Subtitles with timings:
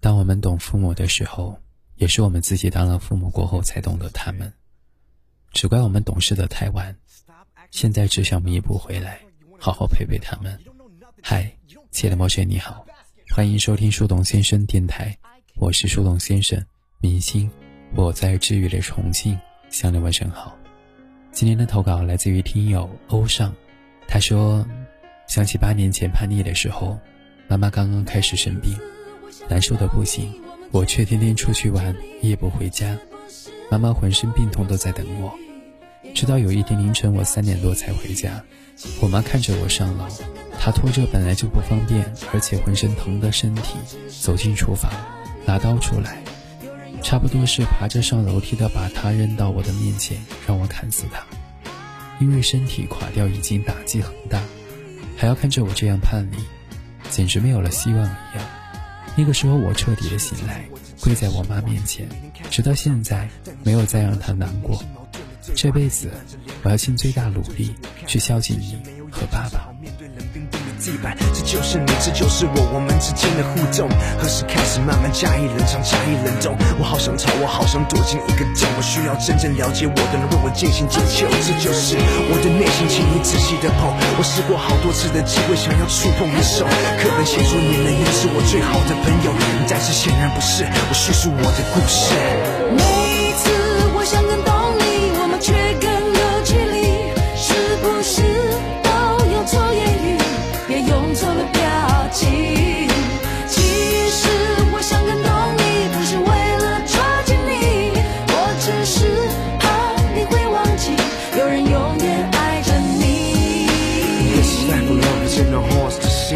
[0.00, 1.58] 当我们懂父母的时候，
[1.96, 4.52] 也是我们自己当了父母过后才懂得他们。
[5.52, 6.96] 只怪我们懂事的太晚，
[7.70, 9.20] 现在只想弥补回来，
[9.58, 10.58] 好好陪陪他们。
[11.22, 11.50] 嗨，
[11.90, 12.84] 亲爱的陌生你好，
[13.30, 15.16] 欢迎收听树洞先生电台，
[15.56, 16.62] 我是树洞先生，
[17.00, 17.50] 明星，
[17.94, 19.38] 我在治愈的重庆
[19.70, 20.58] 向你问声好。
[21.32, 23.54] 今天的投稿来自于听友欧尚，
[24.06, 24.66] 他说，
[25.26, 26.98] 想起八年前叛逆的时候，
[27.48, 28.78] 妈妈刚刚开始生病，
[29.48, 30.32] 难受的不行，
[30.70, 32.96] 我却天天出去玩，夜不回家，
[33.70, 35.32] 妈妈浑身病痛都在等我。
[36.14, 38.42] 直到有一天凌晨，我三点多才回家，
[39.00, 40.06] 我妈看着我上楼，
[40.60, 43.76] 她拖着本来就不方便，而且浑身疼的身体
[44.08, 44.90] 走进厨房，
[45.44, 46.22] 拿刀出来，
[47.02, 51.24] 差不多是爬着上楼梯的，把她扔到我的面前，让我砍死她。
[52.20, 54.40] 因为身体垮掉已经打击很大，
[55.16, 56.36] 还要看着我这样叛逆，
[57.10, 58.46] 简直没有了希望一样。
[59.16, 60.64] 那个时候我彻底的醒来，
[61.00, 62.08] 跪在我妈面前，
[62.50, 63.28] 直到现在
[63.62, 64.82] 没有再让她难过。
[65.54, 66.10] 这辈子，
[66.62, 67.74] 我要尽最大努力
[68.06, 68.76] 去孝敬你
[69.10, 69.73] 和爸爸。
[70.84, 73.88] 地板这就是你，这就是我，我们之间的互动。
[74.20, 76.52] 何时开始慢慢加以冷藏，加以冷冻？
[76.76, 78.68] 我好想逃，我好想躲进一个洞。
[78.76, 81.24] 我需要真正了解我的人为我进行解救。
[81.40, 81.96] 这就是
[82.28, 83.96] 我的内心，请你仔细的碰。
[83.96, 86.68] 我试过好多次的机会，想要触碰你手。
[87.00, 89.32] 课本写说你能也是我最好的朋友，
[89.64, 90.68] 但是显然不是。
[90.68, 93.13] 我叙述我的故事。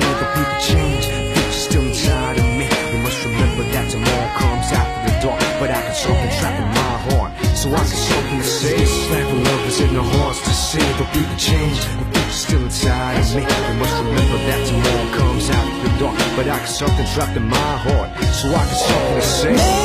[0.00, 1.04] seen the people change.
[1.06, 2.66] Future's still inside of me.
[2.92, 6.56] We must remember that tomorrow comes after the dark But I can soak and trap
[6.62, 7.32] in my heart.
[7.56, 10.86] So I can soak and say Slack of love is in the hearts to see
[10.98, 11.78] The people change.
[12.00, 13.42] The future's still inside of me.
[13.42, 17.36] We must remember that tomorrow comes after the dark But I can soak and trap
[17.36, 18.08] in my heart.
[18.38, 19.78] So I can soak and say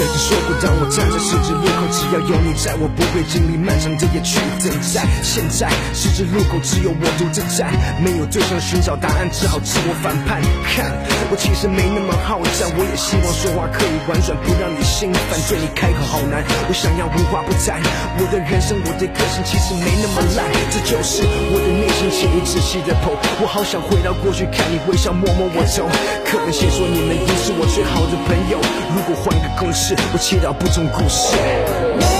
[0.00, 5.04] 曾经说过，当我站在十字路口，只要有你在，我不会经历漫长的夜去等待。
[5.20, 7.68] 现在十字路口只有我独自在，
[8.00, 10.40] 没有对象寻找答案，只好自我反叛。
[10.72, 10.88] 看，
[11.28, 15.36] 我其实没那么好战，我也希望说话可以婉转，不让你心烦。
[15.52, 17.76] 对你开口好难，我想要无话不谈。
[18.16, 23.12] 我的人生，我的个性其实没那么烂，这就是我的内心，请你仔细的剖。
[23.42, 25.88] 我好想回到过去，看你微笑，摸摸我头。
[26.26, 28.58] 可能先说你们不是我最好的朋友，
[28.94, 29.96] 如果换个公式。
[30.12, 32.19] 我祈祷不同故事。